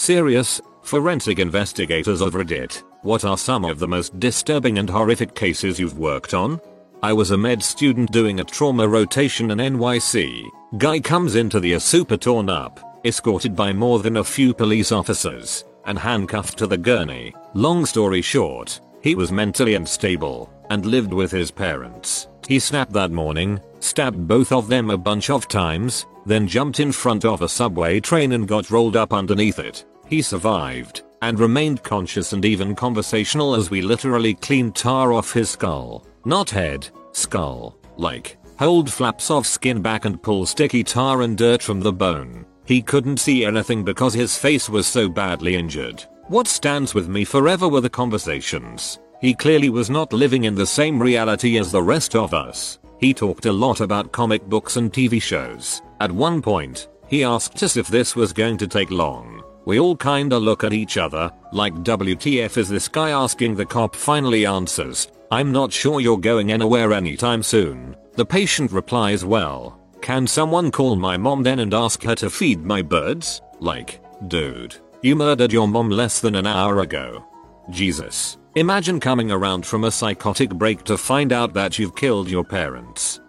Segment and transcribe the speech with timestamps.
[0.00, 5.78] Serious, forensic investigators of Reddit, what are some of the most disturbing and horrific cases
[5.78, 6.58] you've worked on?
[7.02, 10.48] I was a med student doing a trauma rotation in NYC.
[10.78, 14.90] Guy comes into the A super torn up, escorted by more than a few police
[14.90, 17.34] officers, and handcuffed to the gurney.
[17.52, 22.26] Long story short, he was mentally unstable and lived with his parents.
[22.48, 26.90] He snapped that morning, stabbed both of them a bunch of times, then jumped in
[26.90, 29.84] front of a subway train and got rolled up underneath it.
[30.10, 35.50] He survived and remained conscious and even conversational as we literally cleaned tar off his
[35.50, 36.04] skull.
[36.24, 37.78] Not head, skull.
[37.96, 42.44] Like, hold flaps of skin back and pull sticky tar and dirt from the bone.
[42.64, 46.04] He couldn't see anything because his face was so badly injured.
[46.26, 48.98] What stands with me forever were the conversations.
[49.20, 52.80] He clearly was not living in the same reality as the rest of us.
[52.98, 55.82] He talked a lot about comic books and TV shows.
[56.00, 59.39] At one point, he asked us if this was going to take long.
[59.64, 63.94] We all kinda look at each other, like WTF is this guy asking the cop
[63.94, 67.94] finally answers, I'm not sure you're going anywhere anytime soon.
[68.14, 72.64] The patient replies well, can someone call my mom then and ask her to feed
[72.64, 73.42] my birds?
[73.60, 77.24] Like, dude, you murdered your mom less than an hour ago.
[77.70, 78.38] Jesus.
[78.56, 83.20] Imagine coming around from a psychotic break to find out that you've killed your parents.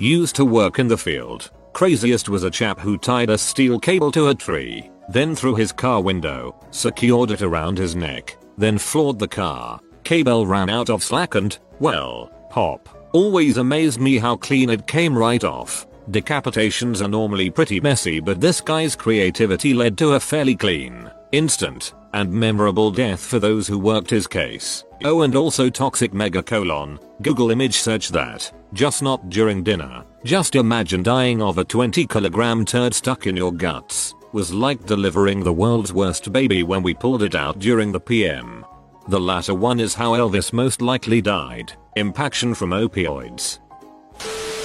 [0.00, 1.50] Used to work in the field.
[1.72, 5.72] Craziest was a chap who tied a steel cable to a tree, then threw his
[5.72, 9.80] car window, secured it around his neck, then floored the car.
[10.04, 12.88] Cable ran out of slack and, well, pop.
[13.12, 15.86] Always amazed me how clean it came right off.
[16.10, 21.92] Decapitations are normally pretty messy but this guy's creativity led to a fairly clean, instant,
[22.14, 24.84] and memorable death for those who worked his case.
[25.04, 30.04] Oh and also toxic megacolon, Google image search that, just not during dinner.
[30.24, 34.14] Just imagine dying of a 20 kilogram turd stuck in your guts.
[34.32, 38.64] Was like delivering the world's worst baby when we pulled it out during the PM.
[39.08, 43.58] The latter one is how Elvis most likely died, impaction from opioids.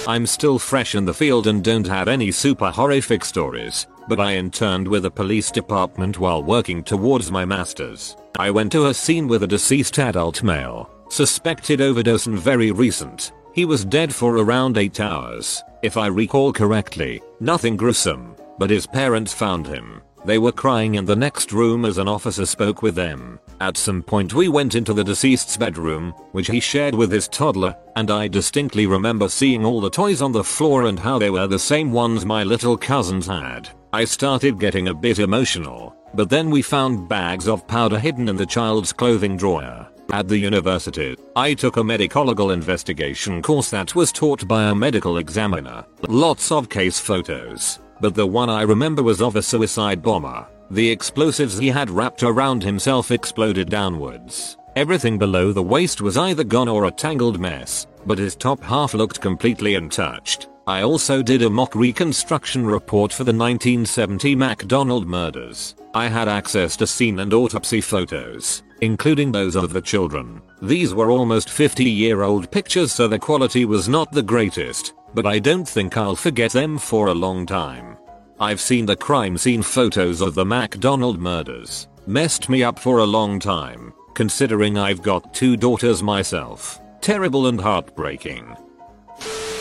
[0.06, 4.34] I'm still fresh in the field and don't have any super horrific stories, but I
[4.34, 8.18] interned with a police department while working towards my masters.
[8.38, 13.32] I went to a scene with a deceased adult male, suspected overdose and very recent.
[13.54, 18.86] He was dead for around 8 hours, if I recall correctly, nothing gruesome, but his
[18.86, 20.02] parents found him.
[20.24, 23.38] They were crying in the next room as an officer spoke with them.
[23.60, 27.76] At some point we went into the deceased's bedroom, which he shared with his toddler,
[27.96, 31.46] and I distinctly remember seeing all the toys on the floor and how they were
[31.46, 33.68] the same ones my little cousins had.
[33.92, 38.36] I started getting a bit emotional, but then we found bags of powder hidden in
[38.36, 39.88] the child's clothing drawer.
[40.12, 45.18] At the university, I took a medicolegal investigation course that was taught by a medical
[45.18, 45.84] examiner.
[46.08, 50.46] Lots of case photos, but the one I remember was of a suicide bomber.
[50.70, 54.58] The explosives he had wrapped around himself exploded downwards.
[54.76, 58.92] Everything below the waist was either gone or a tangled mess, but his top half
[58.92, 60.48] looked completely untouched.
[60.66, 65.74] I also did a mock reconstruction report for the 1970 MacDonald murders.
[65.94, 70.42] I had access to scene and autopsy photos, including those of the children.
[70.60, 75.24] These were almost 50 year old pictures so the quality was not the greatest, but
[75.24, 77.93] I don't think I'll forget them for a long time.
[78.40, 81.86] I've seen the crime scene photos of the MacDonald murders.
[82.06, 86.80] Messed me up for a long time, considering I've got two daughters myself.
[87.00, 88.56] Terrible and heartbreaking.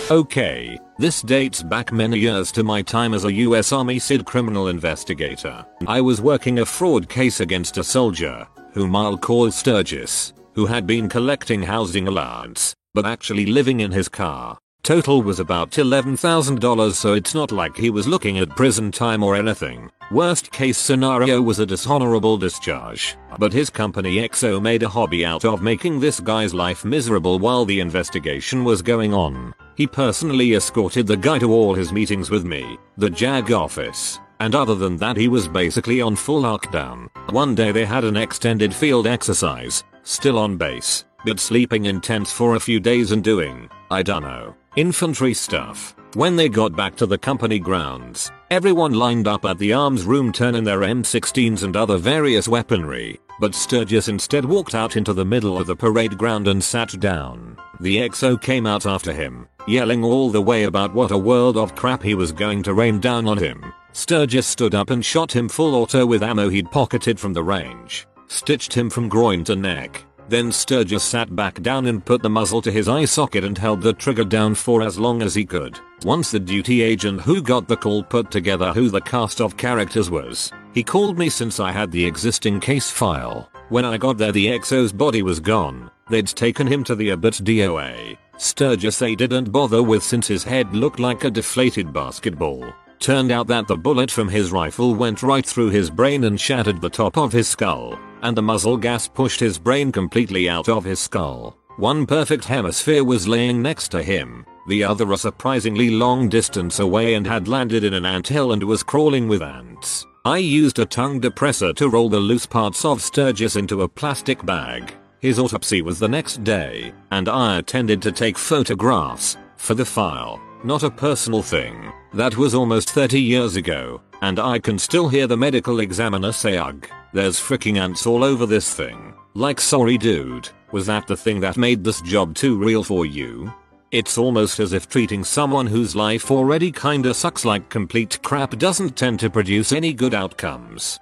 [0.10, 4.68] Okay, this dates back many years to my time as a US Army CID criminal
[4.68, 5.66] investigator.
[5.88, 10.88] I was working a fraud case against a soldier, whom I'll call Sturgis, who had
[10.88, 14.58] been collecting housing allowance, but actually living in his car.
[14.84, 19.34] Total was about $11,000 so it's not like he was looking at prison time or
[19.34, 19.90] anything.
[20.12, 23.16] Worst case scenario was a dishonorable discharge.
[23.40, 27.64] But his company XO made a hobby out of making this guy's life miserable while
[27.64, 29.56] the investigation was going on.
[29.78, 34.54] He personally escorted the guy to all his meetings with me, the JAG office, and
[34.54, 37.08] other than that he was basically on full lockdown.
[37.32, 42.34] One day they had an extended field exercise, still on base, but sleeping in tents
[42.34, 45.96] for a few days and doing, I dunno, infantry stuff.
[46.16, 50.32] When they got back to the company grounds, Everyone lined up at the arms room
[50.32, 55.58] turning their M16s and other various weaponry, but Sturgis instead walked out into the middle
[55.58, 57.58] of the parade ground and sat down.
[57.80, 61.74] The XO came out after him, yelling all the way about what a world of
[61.74, 63.74] crap he was going to rain down on him.
[63.92, 68.06] Sturgis stood up and shot him full auto with ammo he'd pocketed from the range,
[68.28, 70.06] stitched him from groin to neck.
[70.34, 73.84] Then Sturgis sat back down and put the muzzle to his eye socket and held
[73.84, 75.80] the trigger down for as long as he could.
[76.06, 80.10] Once the duty agent who got the call put together who the cast of characters
[80.10, 83.48] was, he called me since I had the existing case file.
[83.70, 85.92] When I got there the XO's body was gone.
[86.10, 88.18] They'd taken him to the Abbott DOA.
[88.38, 92.74] Sturgis they didn't bother with since his head looked like a deflated basketball.
[93.04, 96.80] Turned out that the bullet from his rifle went right through his brain and shattered
[96.80, 100.86] the top of his skull, and the muzzle gas pushed his brain completely out of
[100.86, 101.58] his skull.
[101.76, 107.16] One perfect hemisphere was laying next to him, the other a surprisingly long distance away
[107.16, 110.06] and had landed in an anthill and was crawling with ants.
[110.24, 114.46] I used a tongue depressor to roll the loose parts of Sturgis into a plastic
[114.46, 114.94] bag.
[115.20, 120.40] His autopsy was the next day, and I attended to take photographs for the file.
[120.66, 121.92] Not a personal thing.
[122.14, 126.56] That was almost 30 years ago, and I can still hear the medical examiner say
[126.56, 129.14] ugh, there's freaking ants all over this thing.
[129.34, 133.54] Like sorry dude, was that the thing that made this job too real for you?
[133.92, 138.96] It's almost as if treating someone whose life already kinda sucks like complete crap doesn't
[138.96, 140.98] tend to produce any good outcomes.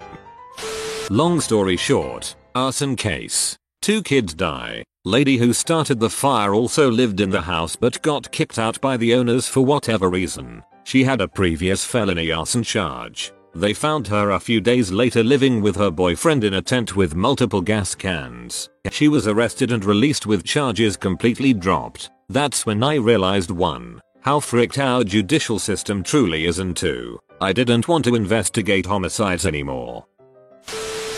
[1.11, 3.57] Long story short, arson case.
[3.81, 4.83] Two kids die.
[5.05, 8.95] Lady who started the fire also lived in the house but got kicked out by
[8.95, 10.61] the owners for whatever reason.
[10.83, 13.33] She had a previous felony arson charge.
[13.55, 17.15] They found her a few days later living with her boyfriend in a tent with
[17.15, 18.69] multiple gas cans.
[18.91, 22.11] She was arrested and released with charges completely dropped.
[22.29, 23.99] That's when I realized 1.
[24.21, 27.17] How fricked our judicial system truly is and 2.
[27.41, 30.05] I didn't want to investigate homicides anymore.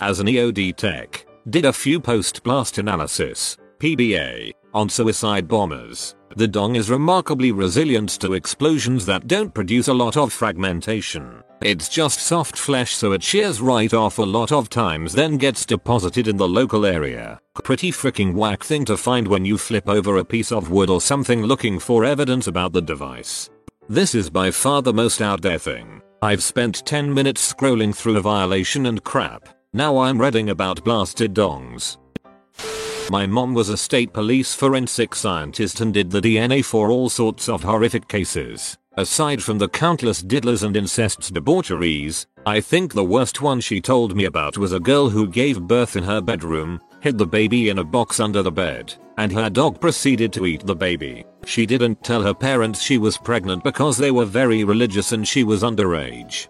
[0.02, 6.16] As an EOD tech, did a few post-blast analysis, PBA, on suicide bombers.
[6.36, 11.44] The dong is remarkably resilient to explosions that don't produce a lot of fragmentation.
[11.62, 15.66] It's just soft flesh so it shears right off a lot of times then gets
[15.66, 17.40] deposited in the local area.
[17.64, 21.02] Pretty freaking whack thing to find when you flip over a piece of wood or
[21.02, 23.50] something looking for evidence about the device.
[23.90, 26.02] This is by far the most out there thing.
[26.22, 29.50] I've spent 10 minutes scrolling through a violation and crap.
[29.76, 31.98] Now I'm reading about blasted dongs.
[33.10, 37.50] My mom was a state police forensic scientist and did the DNA for all sorts
[37.50, 38.78] of horrific cases.
[38.98, 44.16] Aside from the countless diddlers and incests debaucheries, I think the worst one she told
[44.16, 47.80] me about was a girl who gave birth in her bedroom, hid the baby in
[47.80, 51.26] a box under the bed, and her dog proceeded to eat the baby.
[51.46, 55.44] She didn't tell her parents she was pregnant because they were very religious and she
[55.44, 56.48] was underage.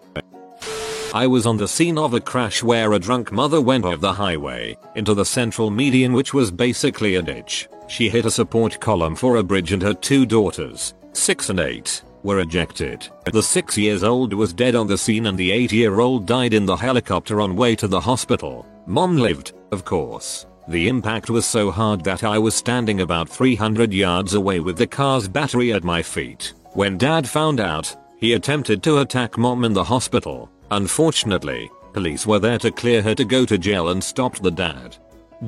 [1.14, 4.12] I was on the scene of a crash where a drunk mother went off the
[4.12, 7.68] highway into the central median which was basically a ditch.
[7.86, 12.02] She hit a support column for a bridge and her two daughters, 6 and 8,
[12.24, 13.06] were ejected.
[13.30, 16.52] The 6 years old was dead on the scene and the 8 year old died
[16.52, 18.66] in the helicopter on way to the hospital.
[18.86, 20.46] Mom lived, of course.
[20.66, 24.88] The impact was so hard that I was standing about 300 yards away with the
[24.88, 26.54] car's battery at my feet.
[26.72, 30.50] When dad found out, he attempted to attack mom in the hospital.
[30.70, 34.96] Unfortunately, police were there to clear her to go to jail and stopped the dad.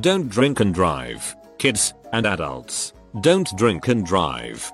[0.00, 1.34] Don't drink and drive.
[1.58, 2.92] Kids and adults.
[3.20, 4.70] Don't drink and drive.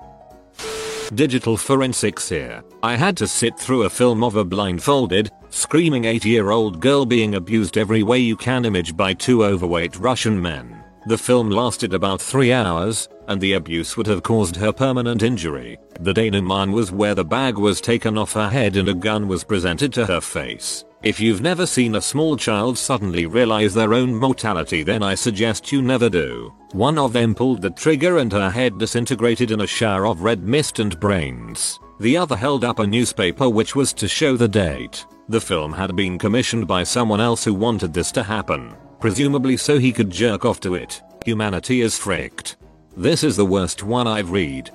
[1.15, 2.63] Digital forensics here.
[2.81, 7.05] I had to sit through a film of a blindfolded, screaming 8 year old girl
[7.05, 10.82] being abused every way you can image by two overweight Russian men.
[11.05, 15.77] The film lasted about 3 hours, and the abuse would have caused her permanent injury.
[15.99, 19.43] The denouement was where the bag was taken off her head and a gun was
[19.43, 20.85] presented to her face.
[21.03, 25.73] If you've never seen a small child suddenly realize their own mortality then I suggest
[25.73, 26.53] you never do.
[26.71, 30.43] One of them pulled the trigger and her head disintegrated in a shower of red
[30.43, 31.77] mist and brains.
[31.99, 35.05] The other held up a newspaper which was to show the date.
[35.27, 39.77] The film had been commissioned by someone else who wanted this to happen presumably so
[39.77, 41.01] he could jerk off to it.
[41.25, 42.55] Humanity is fricked.
[42.95, 44.71] This is the worst one I've read.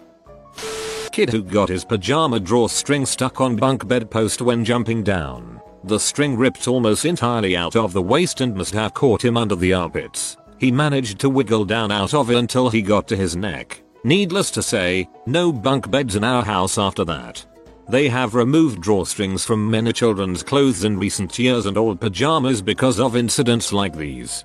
[1.13, 5.63] Kid who got his pajama drawstring stuck on bunk bed post when jumping down.
[5.85, 9.57] The string ripped almost entirely out of the waist and must have caught him under
[9.57, 10.37] the armpits.
[10.59, 13.83] He managed to wiggle down out of it until he got to his neck.
[14.05, 17.47] Needless to say, no bunk beds in our house after that.
[17.89, 23.01] They have removed drawstrings from many children's clothes in recent years and old pajamas because
[23.01, 24.45] of incidents like these.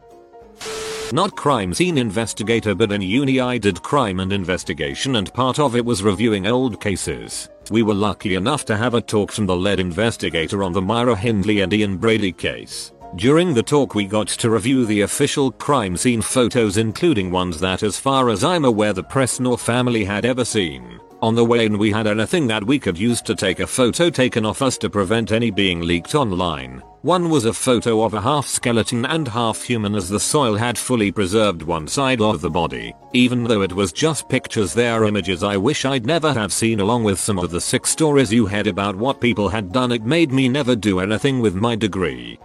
[1.11, 5.75] Not crime scene investigator but in uni I did crime and investigation and part of
[5.75, 7.49] it was reviewing old cases.
[7.69, 11.15] We were lucky enough to have a talk from the lead investigator on the Myra
[11.15, 12.93] Hindley and Ian Brady case.
[13.15, 17.83] During the talk we got to review the official crime scene photos including ones that
[17.83, 20.99] as far as I'm aware the press nor family had ever seen.
[21.21, 24.09] On the way in we had anything that we could use to take a photo
[24.09, 26.81] taken of us to prevent any being leaked online.
[27.03, 30.75] One was a photo of a half skeleton and half human as the soil had
[30.75, 32.95] fully preserved one side of the body.
[33.13, 36.79] Even though it was just pictures they are images I wish I'd never have seen
[36.79, 40.03] along with some of the sick stories you had about what people had done it
[40.03, 42.39] made me never do anything with my degree.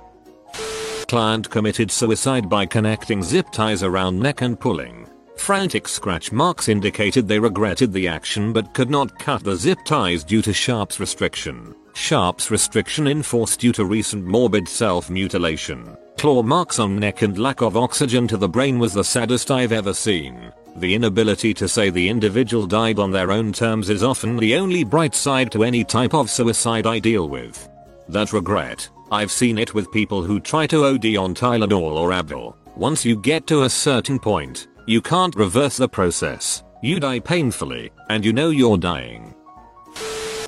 [1.09, 5.07] Client committed suicide by connecting zip ties around neck and pulling.
[5.37, 10.23] Frantic scratch marks indicated they regretted the action but could not cut the zip ties
[10.23, 11.75] due to Sharp's restriction.
[11.95, 15.97] Sharp's restriction enforced due to recent morbid self-mutilation.
[16.19, 19.73] Claw marks on neck and lack of oxygen to the brain was the saddest I've
[19.73, 20.53] ever seen.
[20.77, 24.85] The inability to say the individual died on their own terms is often the only
[24.85, 27.67] bright side to any type of suicide I deal with.
[28.11, 32.55] That regret, I've seen it with people who try to OD on Tylenol or Advil.
[32.77, 36.63] Once you get to a certain point, you can't reverse the process.
[36.83, 39.35] You die painfully, and you know you're dying.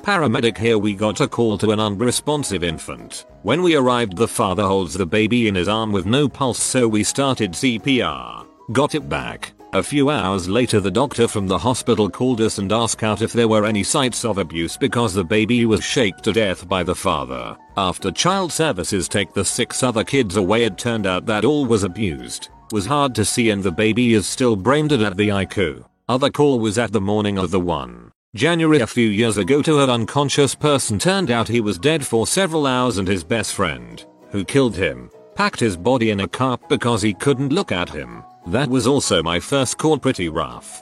[0.01, 3.25] Paramedic here we got a call to an unresponsive infant.
[3.43, 6.87] When we arrived the father holds the baby in his arm with no pulse so
[6.87, 8.47] we started CPR.
[8.71, 9.53] Got it back.
[9.73, 13.31] A few hours later the doctor from the hospital called us and asked out if
[13.31, 16.93] there were any signs of abuse because the baby was shaken to death by the
[16.93, 17.57] father.
[17.77, 21.83] After child services take the six other kids away it turned out that all was
[21.83, 25.85] abused was hard to see and the baby is still brain dead at the ICU.
[26.09, 28.11] Other call was at the morning of the 1.
[28.35, 32.27] January a few years ago to an unconscious person turned out he was dead for
[32.27, 36.59] several hours and his best friend, who killed him, packed his body in a cart
[36.67, 38.23] because he couldn't look at him.
[38.47, 40.81] That was also my first call pretty rough.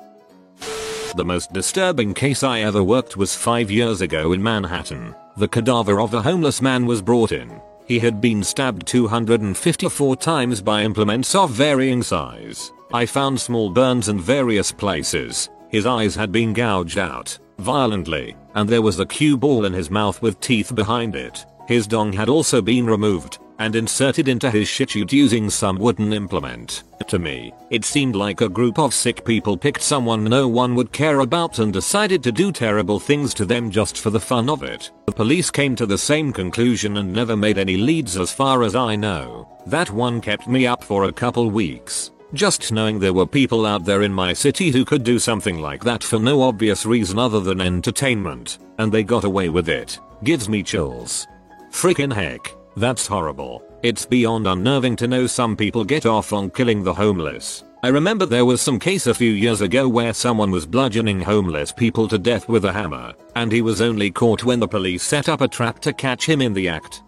[1.16, 5.16] The most disturbing case I ever worked was 5 years ago in Manhattan.
[5.38, 7.62] The cadaver of a homeless man was brought in.
[7.86, 12.72] He had been stabbed 254 times by implements of varying size.
[12.94, 15.50] I found small burns in various places.
[15.70, 19.92] His eyes had been gouged out, violently, and there was a cue ball in his
[19.92, 21.46] mouth with teeth behind it.
[21.68, 26.12] His dong had also been removed, and inserted into his shit chute using some wooden
[26.14, 26.84] implement.
[27.08, 30.92] To me, it seemed like a group of sick people picked someone no one would
[30.92, 34.64] care about and decided to do terrible things to them just for the fun of
[34.64, 34.92] it.
[35.06, 38.76] The police came to the same conclusion and never made any leads as far as
[38.76, 39.48] I know.
[39.66, 42.12] That one kept me up for a couple weeks.
[42.34, 45.84] Just knowing there were people out there in my city who could do something like
[45.84, 50.48] that for no obvious reason other than entertainment, and they got away with it, gives
[50.48, 51.26] me chills.
[51.72, 52.54] Freaking heck.
[52.76, 53.64] That's horrible.
[53.82, 57.64] It's beyond unnerving to know some people get off on killing the homeless.
[57.82, 61.72] I remember there was some case a few years ago where someone was bludgeoning homeless
[61.72, 65.30] people to death with a hammer, and he was only caught when the police set
[65.30, 67.02] up a trap to catch him in the act.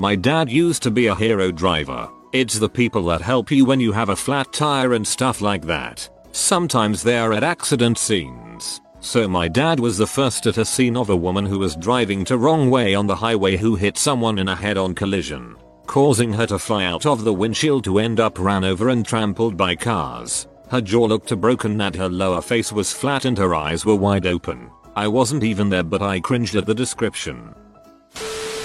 [0.00, 2.10] My dad used to be a hero driver.
[2.32, 5.64] It's the people that help you when you have a flat tire and stuff like
[5.66, 6.10] that.
[6.32, 8.43] Sometimes they are at accident scenes.
[9.04, 12.24] So my dad was the first at a scene of a woman who was driving
[12.24, 15.56] to wrong way on the highway who hit someone in a head-on collision,
[15.86, 19.58] causing her to fly out of the windshield to end up ran over and trampled
[19.58, 20.48] by cars.
[20.70, 24.26] Her jaw looked broken and her lower face was flat and her eyes were wide
[24.26, 24.70] open.
[24.96, 27.54] I wasn't even there but I cringed at the description.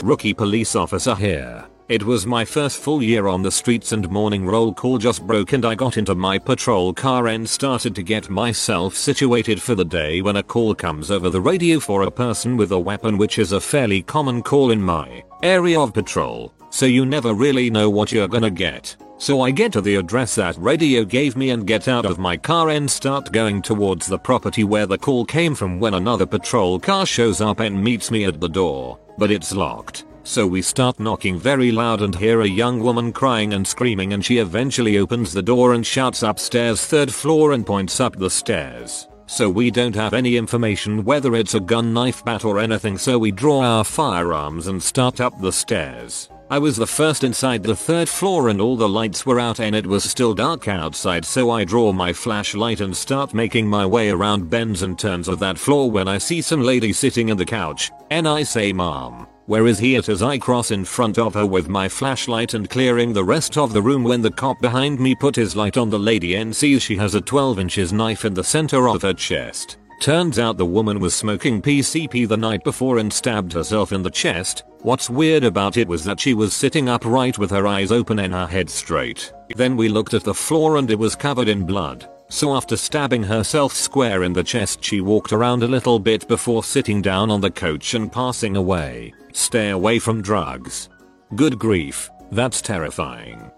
[0.01, 1.65] Rookie police officer here.
[1.89, 5.53] It was my first full year on the streets and morning roll call just broke
[5.53, 9.84] and I got into my patrol car and started to get myself situated for the
[9.84, 13.39] day when a call comes over the radio for a person with a weapon which
[13.39, 17.89] is a fairly common call in my area of patrol, so you never really know
[17.89, 18.96] what you're gonna get.
[19.17, 22.38] So I get to the address that radio gave me and get out of my
[22.38, 26.79] car and start going towards the property where the call came from when another patrol
[26.79, 30.05] car shows up and meets me at the door, but it's locked.
[30.29, 34.24] So we start knocking very loud and hear a young woman crying and screaming and
[34.24, 39.07] she eventually opens the door and shouts upstairs third floor and points up the stairs.
[39.25, 43.17] So we don't have any information whether it's a gun knife bat or anything so
[43.17, 46.29] we draw our firearms and start up the stairs.
[46.51, 49.75] I was the first inside the third floor and all the lights were out and
[49.75, 54.12] it was still dark outside so I draw my flashlight and start making my way
[54.12, 57.45] around bends and turns of that floor when I see some lady sitting in the
[57.45, 61.34] couch and I say mom where is he at as I cross in front of
[61.34, 65.00] her with my flashlight and clearing the rest of the room when the cop behind
[65.00, 68.25] me put his light on the lady and sees she has a 12 inches knife
[68.25, 69.77] in the center of her chest.
[70.01, 74.12] Turns out the woman was smoking PCP the night before and stabbed herself in the
[74.12, 74.65] chest.
[74.82, 78.34] What's weird about it was that she was sitting upright with her eyes open and
[78.34, 79.34] her head straight.
[79.56, 82.08] Then we looked at the floor and it was covered in blood.
[82.29, 86.63] So after stabbing herself square in the chest she walked around a little bit before
[86.63, 89.13] sitting down on the coach and passing away.
[89.33, 90.89] Stay away from drugs.
[91.36, 93.51] Good grief, that's terrifying.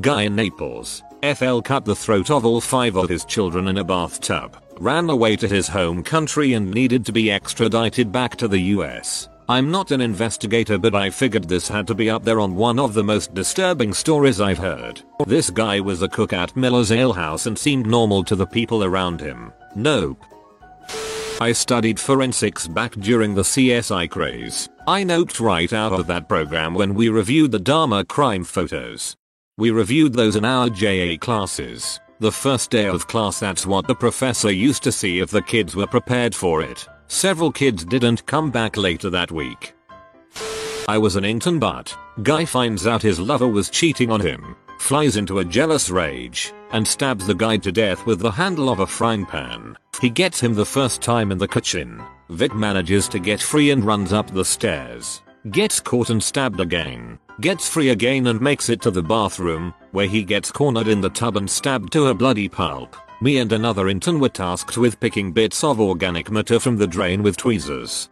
[0.00, 3.84] Guy in Naples, FL cut the throat of all five of his children in a
[3.84, 8.60] bathtub, ran away to his home country and needed to be extradited back to the
[8.76, 9.28] US.
[9.50, 12.78] I'm not an investigator but I figured this had to be up there on one
[12.78, 15.02] of the most disturbing stories I've heard.
[15.26, 18.84] This guy was a cook at Miller's Ale House and seemed normal to the people
[18.84, 19.52] around him.
[19.74, 20.24] Nope.
[21.40, 24.68] I studied forensics back during the CSI craze.
[24.86, 29.16] I noped right out of that program when we reviewed the Dahmer crime photos.
[29.58, 31.98] We reviewed those in our JA classes.
[32.20, 35.74] The first day of class that's what the professor used to see if the kids
[35.74, 36.86] were prepared for it.
[37.10, 39.74] Several kids didn't come back later that week.
[40.88, 45.16] I was an intern but, guy finds out his lover was cheating on him, flies
[45.16, 48.86] into a jealous rage, and stabs the guy to death with the handle of a
[48.86, 49.76] frying pan.
[50.00, 52.00] He gets him the first time in the kitchen.
[52.28, 55.20] Vic manages to get free and runs up the stairs.
[55.50, 57.18] Gets caught and stabbed again.
[57.40, 61.10] Gets free again and makes it to the bathroom, where he gets cornered in the
[61.10, 62.94] tub and stabbed to a bloody pulp.
[63.22, 67.22] Me and another intern were tasked with picking bits of organic matter from the drain
[67.22, 68.08] with tweezers.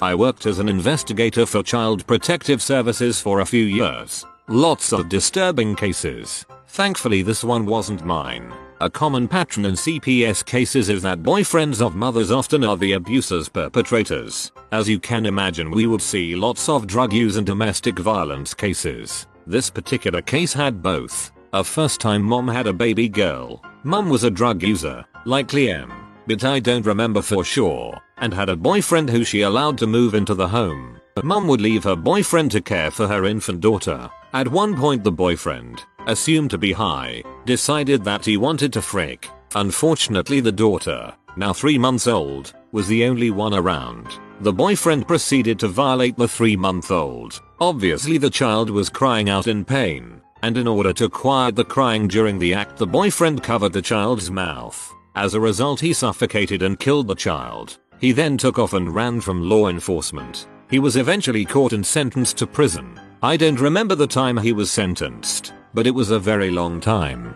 [0.00, 4.24] I worked as an investigator for Child Protective Services for a few years.
[4.48, 6.46] Lots of disturbing cases.
[6.68, 8.54] Thankfully this one wasn't mine.
[8.80, 13.50] A common pattern in CPS cases is that boyfriends of mothers often are the abuser's
[13.50, 14.50] perpetrators.
[14.72, 19.26] As you can imagine we would see lots of drug use and domestic violence cases.
[19.46, 21.32] This particular case had both.
[21.52, 23.60] A first time mom had a baby girl.
[23.82, 25.92] Mum was a drug user, likely M,
[26.28, 30.14] but I don't remember for sure, and had a boyfriend who she allowed to move
[30.14, 31.00] into the home.
[31.24, 34.08] Mum would leave her boyfriend to care for her infant daughter.
[34.32, 39.28] At one point the boyfriend, assumed to be high, decided that he wanted to frick.
[39.56, 44.06] Unfortunately the daughter, now 3 months old, was the only one around.
[44.42, 47.40] The boyfriend proceeded to violate the 3 month old.
[47.58, 52.08] Obviously the child was crying out in pain and in order to quiet the crying
[52.08, 54.92] during the act the boyfriend covered the child's mouth.
[55.14, 57.78] As a result he suffocated and killed the child.
[57.98, 60.48] He then took off and ran from law enforcement.
[60.70, 62.98] He was eventually caught and sentenced to prison.
[63.22, 67.34] I don't remember the time he was sentenced, but it was a very long time.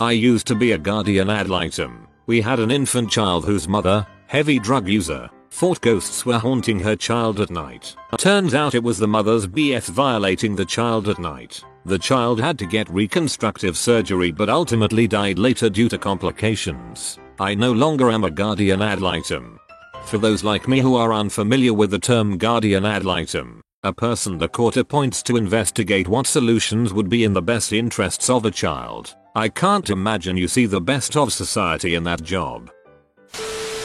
[0.00, 2.08] I used to be a guardian ad litem.
[2.26, 6.96] We had an infant child whose mother, heavy drug user, thought ghosts were haunting her
[6.96, 7.94] child at night.
[8.16, 11.62] Turns out it was the mother's BF violating the child at night.
[11.84, 17.18] The child had to get reconstructive surgery but ultimately died later due to complications.
[17.38, 19.60] I no longer am a guardian ad litem.
[20.06, 24.38] For those like me who are unfamiliar with the term guardian ad litem, a person
[24.38, 28.50] the court appoints to investigate what solutions would be in the best interests of a
[28.50, 29.14] child.
[29.36, 32.70] I can't imagine you see the best of society in that job.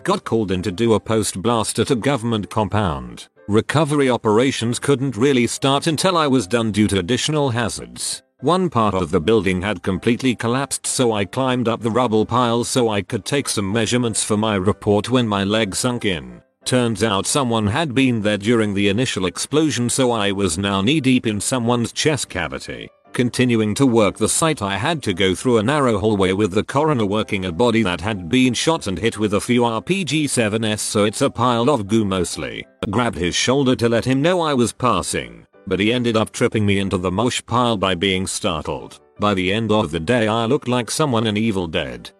[0.08, 3.28] Got called in to do a post blast at a government compound.
[3.50, 8.24] Recovery operations couldn't really start until I was done due to additional hazards.
[8.40, 12.64] One part of the building had completely collapsed so I climbed up the rubble pile
[12.64, 16.42] so I could take some measurements for my report when my leg sunk in.
[16.64, 21.02] Turns out someone had been there during the initial explosion so I was now knee
[21.02, 22.90] deep in someone's chest cavity.
[23.18, 26.64] Continuing to work the site I had to go through a narrow hallway with the
[26.64, 31.04] coroner working a body that had been shot and hit with a few RPG-7s so
[31.04, 32.64] it's a pile of goo mostly.
[32.92, 36.64] Grabbed his shoulder to let him know I was passing, but he ended up tripping
[36.64, 39.00] me into the mosh pile by being startled.
[39.20, 42.12] By the end of the day I looked like someone in Evil Dead.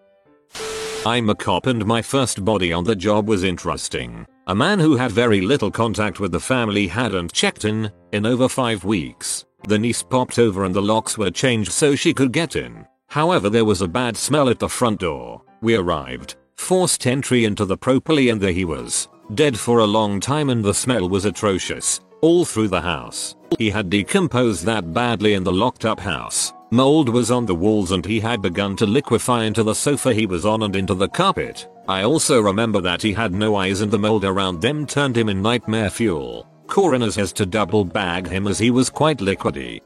[1.06, 4.26] I'm a cop and my first body on the job was interesting.
[4.48, 8.48] A man who had very little contact with the family hadn't checked in, in over
[8.48, 9.44] 5 weeks.
[9.64, 12.86] The niece popped over and the locks were changed so she could get in.
[13.08, 15.42] However there was a bad smell at the front door.
[15.60, 19.08] We arrived, forced entry into the properly and there he was.
[19.34, 22.00] Dead for a long time and the smell was atrocious.
[22.20, 23.36] All through the house.
[23.58, 26.52] He had decomposed that badly in the locked up house.
[26.70, 30.26] Mold was on the walls and he had begun to liquefy into the sofa he
[30.26, 31.66] was on and into the carpet.
[31.88, 35.30] I also remember that he had no eyes and the mold around them turned him
[35.30, 36.46] in nightmare fuel.
[36.68, 39.80] Coroners has to double bag him as he was quite liquidy.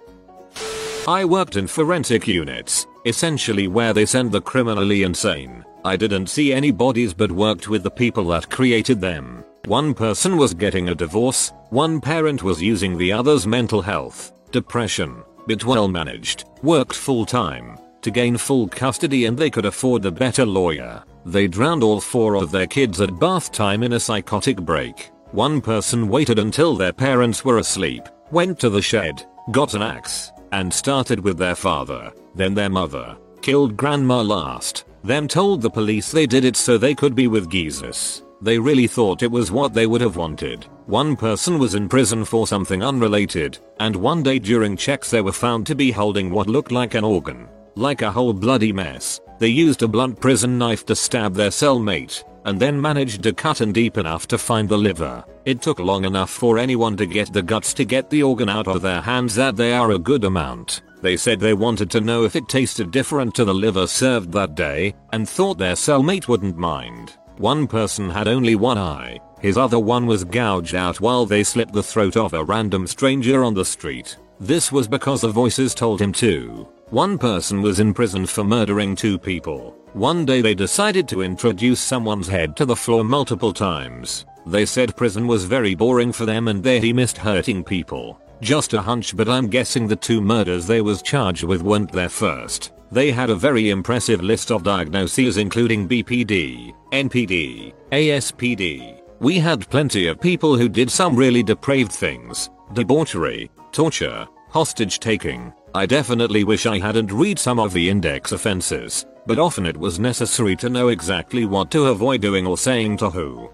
[1.09, 5.65] I worked in forensic units, essentially where they send the criminally insane.
[5.85, 9.45] I didn't see any bodies but worked with the people that created them.
[9.67, 15.23] One person was getting a divorce, one parent was using the other's mental health, depression,
[15.47, 20.11] but well managed, worked full time, to gain full custody and they could afford a
[20.11, 21.03] better lawyer.
[21.25, 25.11] They drowned all four of their kids at bath time in a psychotic break.
[25.33, 30.31] One person waited until their parents were asleep, went to the shed, got an axe,
[30.53, 33.17] and started with their father, then their mother.
[33.41, 37.51] Killed grandma last, then told the police they did it so they could be with
[37.51, 38.23] Jesus.
[38.43, 40.67] They really thought it was what they would have wanted.
[40.85, 45.33] One person was in prison for something unrelated, and one day during checks they were
[45.33, 47.49] found to be holding what looked like an organ.
[47.75, 49.19] Like a whole bloody mess.
[49.39, 53.61] They used a blunt prison knife to stab their cellmate, and then managed to cut
[53.61, 55.25] in deep enough to find the liver.
[55.45, 58.69] It took long enough for anyone to get the guts to get the organ out
[58.69, 60.83] of their hands that they are a good amount.
[61.01, 64.55] They said they wanted to know if it tasted different to the liver served that
[64.55, 67.17] day, and thought their cellmate wouldn't mind.
[67.39, 71.73] One person had only one eye, his other one was gouged out while they slit
[71.73, 74.17] the throat of a random stranger on the street.
[74.39, 76.69] This was because the voices told him to.
[76.91, 79.77] One person was in prison for murdering two people.
[79.95, 84.25] One day they decided to introduce someone's head to the floor multiple times.
[84.47, 88.19] They said prison was very boring for them and they missed hurting people.
[88.41, 92.09] Just a hunch but I'm guessing the two murders they was charged with weren't their
[92.09, 92.73] first.
[92.91, 99.03] They had a very impressive list of diagnoses including BPD, NPD, ASPD.
[99.21, 105.53] We had plenty of people who did some really depraved things, debauchery, torture, hostage taking.
[105.75, 109.99] I definitely wish I hadn't read some of the index offenses, but often it was
[109.99, 113.51] necessary to know exactly what to avoid doing or saying to who.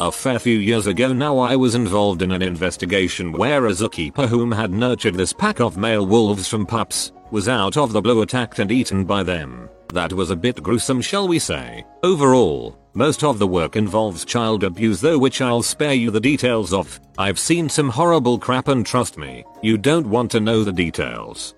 [0.00, 4.26] A fair few years ago now I was involved in an investigation where a zookeeper
[4.26, 8.22] whom had nurtured this pack of male wolves from pups was out of the blue
[8.22, 9.68] attacked and eaten by them.
[9.92, 11.84] That was a bit gruesome shall we say.
[12.02, 16.72] Overall, most of the work involves child abuse though which I'll spare you the details
[16.72, 16.98] of.
[17.18, 21.54] I've seen some horrible crap and trust me, you don't want to know the details.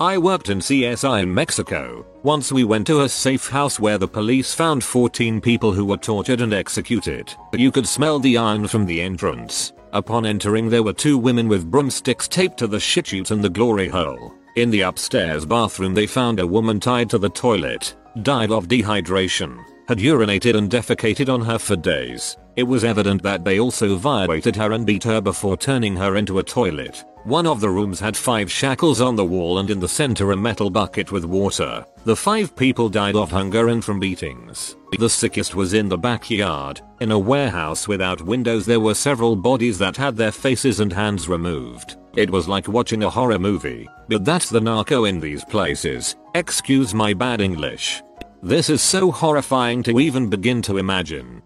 [0.00, 2.04] I worked in CSI in Mexico.
[2.22, 5.96] Once we went to a safe house where the police found 14 people who were
[5.96, 7.32] tortured and executed.
[7.52, 9.72] You could smell the iron from the entrance.
[9.92, 13.50] Upon entering there were two women with broomsticks taped to the shit chute and the
[13.50, 14.34] glory hole.
[14.56, 19.64] In the upstairs bathroom they found a woman tied to the toilet, died of dehydration,
[19.92, 22.38] had urinated and defecated on her for days.
[22.56, 26.38] It was evident that they also violated her and beat her before turning her into
[26.38, 27.04] a toilet.
[27.24, 30.36] One of the rooms had five shackles on the wall and in the center a
[30.36, 31.84] metal bucket with water.
[32.06, 34.76] The five people died of hunger and from beatings.
[34.98, 36.80] The sickest was in the backyard.
[37.02, 41.28] In a warehouse without windows there were several bodies that had their faces and hands
[41.28, 41.96] removed.
[42.16, 43.86] It was like watching a horror movie.
[44.08, 46.16] But that's the narco in these places.
[46.34, 48.02] Excuse my bad English.
[48.44, 51.42] This is so horrifying to even begin to imagine.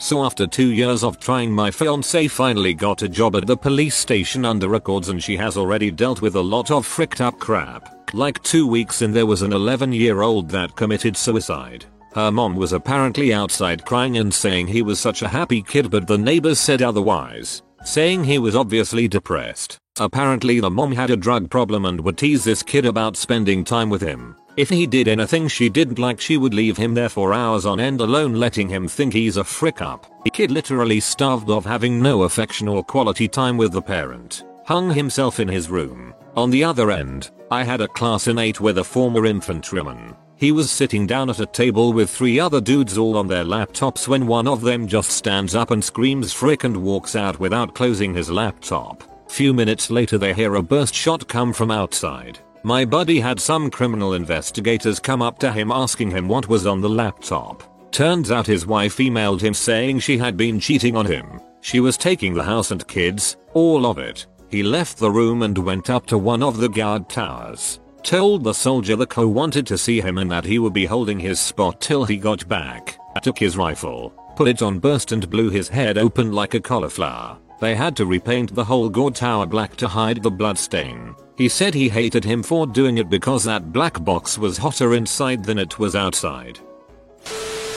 [0.00, 3.94] So after 2 years of trying my fiance finally got a job at the police
[3.94, 8.12] station under records and she has already dealt with a lot of fricked up crap.
[8.12, 11.84] Like 2 weeks in there was an 11 year old that committed suicide.
[12.16, 16.08] Her mom was apparently outside crying and saying he was such a happy kid but
[16.08, 19.78] the neighbors said otherwise, saying he was obviously depressed.
[20.00, 23.88] Apparently the mom had a drug problem and would tease this kid about spending time
[23.88, 24.34] with him.
[24.56, 27.78] If he did anything she didn't like she would leave him there for hours on
[27.78, 30.06] end alone letting him think he's a frick up.
[30.24, 34.44] The kid literally starved of having no affection or quality time with the parent.
[34.64, 36.14] Hung himself in his room.
[36.36, 40.16] On the other end, I had a class in 8 with a former infantryman.
[40.36, 44.08] He was sitting down at a table with three other dudes all on their laptops
[44.08, 48.14] when one of them just stands up and screams frick and walks out without closing
[48.14, 49.02] his laptop.
[49.30, 52.38] Few minutes later they hear a burst shot come from outside.
[52.66, 56.80] My buddy had some criminal investigators come up to him asking him what was on
[56.80, 57.62] the laptop.
[57.92, 61.40] Turns out his wife emailed him saying she had been cheating on him.
[61.60, 64.26] She was taking the house and kids, all of it.
[64.48, 67.78] He left the room and went up to one of the guard towers.
[68.02, 71.20] Told the soldier the co wanted to see him and that he would be holding
[71.20, 72.98] his spot till he got back.
[73.22, 77.38] Took his rifle, put it on burst and blew his head open like a cauliflower.
[77.58, 81.14] They had to repaint the whole guard tower black to hide the bloodstain.
[81.36, 85.44] He said he hated him for doing it because that black box was hotter inside
[85.44, 86.58] than it was outside.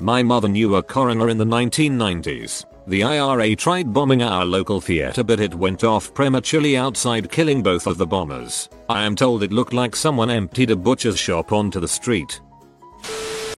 [0.01, 2.65] My mother knew a coroner in the 1990s.
[2.87, 7.85] The IRA tried bombing our local theater but it went off prematurely outside killing both
[7.85, 8.69] of the bombers.
[8.87, 12.41] I am told it looked like someone emptied a butcher's shop onto the street.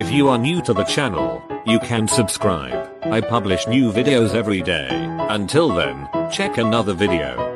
[0.01, 2.89] If you are new to the channel, you can subscribe.
[3.03, 4.87] I publish new videos every day.
[5.29, 7.50] Until then, check another video.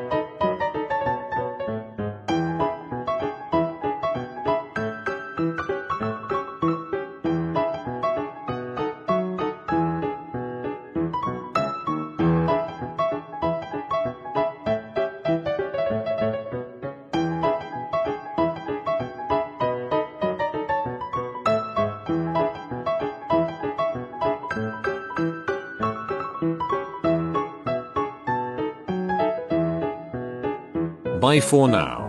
[31.35, 32.04] Bye for now.